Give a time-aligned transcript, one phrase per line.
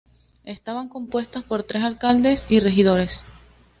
[0.45, 3.23] Estaban compuestas por tres alcaldes y regidores.